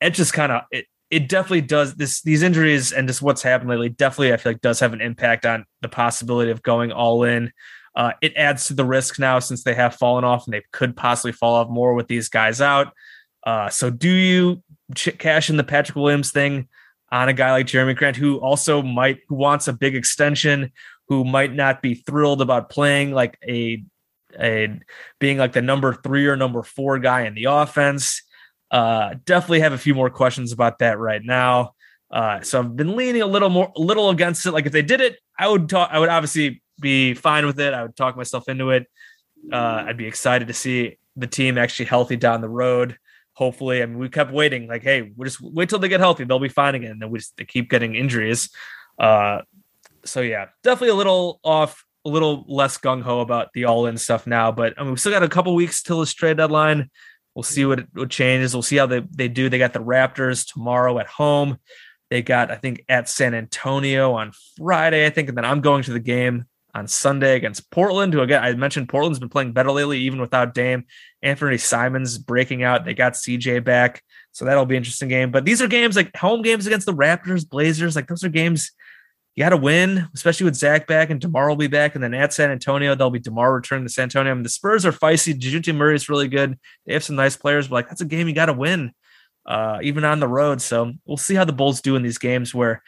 [0.00, 3.68] it just kind of it it definitely does this these injuries and just what's happened
[3.68, 7.24] lately definitely I feel like does have an impact on the possibility of going all
[7.24, 7.52] in.
[7.96, 10.96] Uh, it adds to the risk now since they have fallen off and they could
[10.96, 12.92] possibly fall off more with these guys out.
[13.44, 14.62] Uh, so do you
[15.18, 16.68] cash in the Patrick Williams thing
[17.12, 20.72] on a guy like Jerami Grant who also might who wants a big extension,
[21.08, 23.82] who might not be thrilled about playing like a
[24.38, 24.78] a
[25.18, 28.22] being like the number three or number four guy in the offense.
[28.70, 31.72] Uh, definitely have a few more questions about that right now.
[32.10, 34.52] Uh, so I've been leaning a little more, a little against it.
[34.52, 35.90] Like if they did it, I would talk.
[35.92, 37.74] I would obviously be fine with it.
[37.74, 38.86] I would talk myself into it.
[39.52, 42.96] Uh, I'd be excited to see the team actually healthy down the road.
[43.34, 44.66] Hopefully, I mean, we kept waiting.
[44.66, 46.92] Like, hey, we just wait till they get healthy; they'll be fine again.
[46.92, 48.50] And then we just they keep getting injuries.
[48.98, 49.42] Uh,
[50.04, 53.96] so yeah, definitely a little off, a little less gung ho about the all in
[53.96, 54.52] stuff now.
[54.52, 56.90] But I mean, we still got a couple weeks till this trade deadline.
[57.34, 58.54] We'll see what, what changes.
[58.54, 59.48] We'll see how they, they do.
[59.48, 61.58] They got the Raptors tomorrow at home.
[62.10, 65.28] They got, I think, at San Antonio on Friday, I think.
[65.28, 68.88] And then I'm going to the game on Sunday against Portland, who again, I mentioned
[68.88, 70.84] Portland's been playing better lately, even without Dame.
[71.22, 72.84] Anthony Simons breaking out.
[72.84, 74.02] They got CJ back.
[74.32, 75.30] So that'll be interesting game.
[75.30, 77.96] But these are games like home games against the Raptors, Blazers.
[77.96, 78.72] Like those are games
[79.34, 81.94] you got to win, especially with Zach back and DeMar will be back.
[81.94, 84.32] And then at San Antonio, they'll be DeMar returning to San Antonio.
[84.32, 85.38] I mean, the Spurs are feisty.
[85.38, 86.58] Dejounte Murray is really good.
[86.86, 88.92] They have some nice players, but like that's a game you got to win,
[89.46, 90.60] uh, even on the road.
[90.60, 92.82] So we'll see how the Bulls do in these games where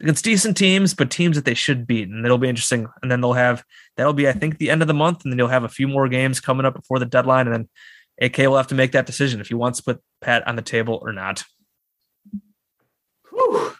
[0.00, 2.08] against decent teams, but teams that they should beat.
[2.08, 2.88] And it'll be interesting.
[3.02, 3.64] And then they'll have
[3.96, 5.24] that'll be, I think, the end of the month.
[5.24, 7.46] And then you'll have a few more games coming up before the deadline.
[7.46, 7.68] And then
[8.20, 10.62] AK will have to make that decision if he wants to put Pat on the
[10.62, 11.44] table or not.
[13.30, 13.72] Whew.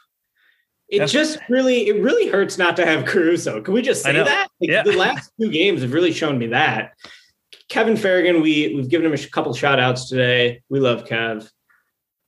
[0.88, 3.62] It That's, just really, it really hurts not to have Caruso.
[3.62, 4.48] Can we just say that?
[4.60, 4.82] Like, yeah.
[4.82, 6.94] The last two games have really shown me that.
[7.68, 10.62] Kevin Ferrigan, we we've given him a couple shout outs today.
[10.68, 11.48] We love Kev.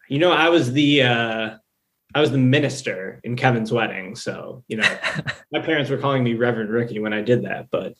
[0.08, 1.56] You know, I was the uh
[2.14, 4.16] I was the minister in Kevin's wedding.
[4.16, 4.98] So, you know,
[5.52, 7.68] my parents were calling me Reverend Ricky when I did that.
[7.70, 7.94] But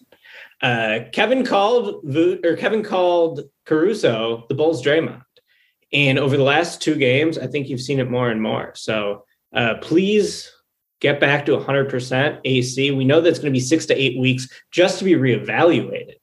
[0.61, 2.05] uh Kevin called
[2.45, 5.23] or Kevin called Caruso the Bulls Draymond.
[5.93, 8.73] And over the last two games, I think you've seen it more and more.
[8.75, 10.51] So uh, please
[11.01, 12.91] get back to 100% AC.
[12.93, 16.15] We know that's going to be six to eight weeks just to be reevaluated.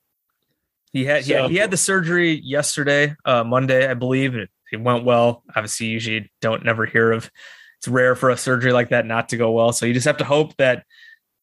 [0.92, 4.36] He had so, yeah, he had the surgery yesterday, uh, Monday, I believe.
[4.36, 5.44] It, it went well.
[5.56, 7.30] Obviously, you usually don't never hear of.
[7.80, 9.72] It's rare for a surgery like that not to go well.
[9.72, 10.84] So you just have to hope that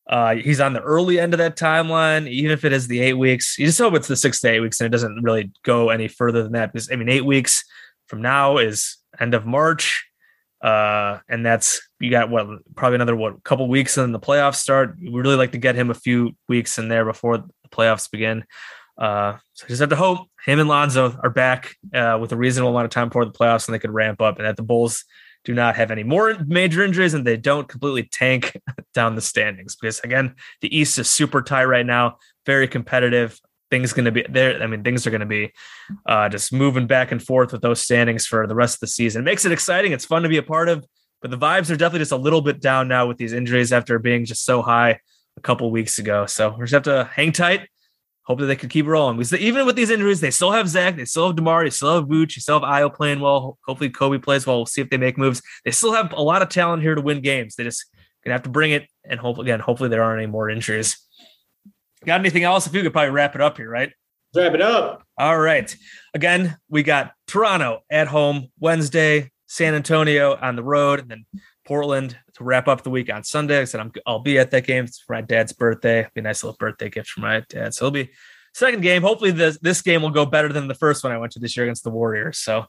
[0.09, 3.15] uh, he's on the early end of that timeline, even if it is the eight
[3.15, 3.59] weeks.
[3.59, 6.09] You just hope it's the six to eight weeks and it doesn't really go any
[6.09, 6.73] further than that.
[6.73, 7.65] Because I mean, eight weeks
[8.07, 10.07] from now is end of March.
[10.63, 14.57] Uh, and that's you got what probably another what couple weeks and then the playoffs
[14.57, 14.97] start.
[15.01, 18.45] We really like to get him a few weeks in there before the playoffs begin.
[18.99, 22.71] Uh, so just have to hope him and Lonzo are back uh, with a reasonable
[22.71, 25.05] amount of time before the playoffs and they could ramp up, and that the Bulls
[25.47, 28.61] do not have any more major injuries and they don't completely tank
[28.95, 33.41] down the standings because again the East is super tight right now, very competitive
[33.71, 34.63] things going to be there.
[34.63, 35.53] I mean, things are going to be
[36.07, 39.23] uh, just moving back and forth with those standings for the rest of the season.
[39.23, 39.93] It makes it exciting.
[39.93, 40.87] It's fun to be a part of,
[41.21, 43.99] but the vibes are definitely just a little bit down now with these injuries after
[43.99, 45.01] being just so high
[45.37, 46.27] a couple weeks ago.
[46.27, 47.69] So we just have to hang tight.
[48.27, 50.97] Hope that they could keep rolling because even with these injuries, they still have Zach,
[50.97, 53.57] they still have DeMar, they still have Vooch, they still have Ayo playing well.
[53.65, 54.57] Hopefully, Coby plays well.
[54.57, 55.41] We'll see if they make moves.
[55.65, 57.55] They still have a lot of talent here to win games.
[57.55, 57.87] They just
[58.25, 59.61] gonna have to bring it, and hope again.
[59.61, 60.99] Hopefully, there aren't any more injuries.
[62.05, 62.67] Got anything else?
[62.67, 63.93] If you could probably wrap it up here, right?
[64.35, 65.05] Wrap it up.
[65.17, 65.75] All right.
[66.13, 71.27] Again, we got Toronto at home Wednesday, San Antonio on the road, and then
[71.67, 73.61] Portland to wrap up the week on Sunday.
[73.61, 74.85] I said i will be at that game.
[74.85, 76.01] It's for my dad's birthday.
[76.01, 77.75] It'll be a nice little birthday gift for my dad.
[77.75, 78.11] So it'll be
[78.55, 79.03] second game.
[79.03, 81.57] Hopefully this this game will go better than the first one I went to this
[81.57, 82.39] year against the Warriors.
[82.39, 82.67] So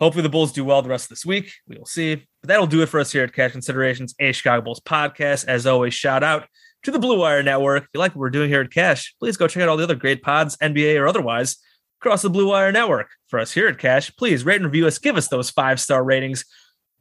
[0.00, 1.52] hopefully the Bulls do well the rest of this week.
[1.66, 2.14] We will see.
[2.40, 5.46] But that'll do it for us here at Cash Considerations, a Chicago Bulls podcast.
[5.46, 6.46] As always, shout out
[6.84, 7.84] to the Blue Wire Network.
[7.84, 9.84] If you like what we're doing here at Cash, please go check out all the
[9.84, 11.56] other great pods, NBA or otherwise,
[12.00, 13.08] across the Blue Wire Network.
[13.28, 14.98] For us here at Cash, please rate and review us.
[14.98, 16.44] Give us those five star ratings.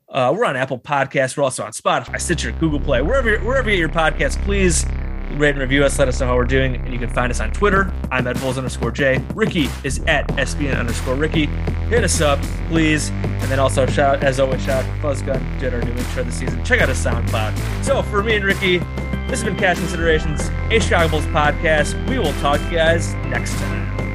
[0.09, 1.35] Uh, we're on Apple Podcasts.
[1.35, 4.41] We're also on Spotify, Stitcher, Google Play, wherever wherever you get your podcasts.
[4.43, 4.85] Please
[5.33, 5.99] rate and review us.
[5.99, 6.75] Let us know how we're doing.
[6.77, 7.91] And you can find us on Twitter.
[8.09, 9.23] I'm at Bulls underscore J.
[9.35, 11.47] Ricky is at SBN underscore Ricky.
[11.89, 12.39] Hit us up,
[12.69, 13.09] please.
[13.09, 16.35] And then also shout, out, as always, shout out Fuzzgun, did our new intro this
[16.35, 16.63] season.
[16.63, 17.83] Check out his SoundCloud.
[17.83, 18.79] So for me and Ricky,
[19.27, 22.09] this has been Cash Considerations, a Chicago Bulls podcast.
[22.09, 24.06] We will talk to you guys next time.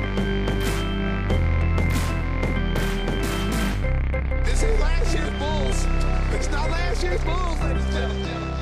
[7.03, 8.61] Bulls, ladies and gentlemen.